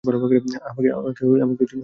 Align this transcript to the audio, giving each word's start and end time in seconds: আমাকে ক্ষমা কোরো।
আমাকে 0.03 0.37
ক্ষমা 0.39 1.45
কোরো। 1.59 1.77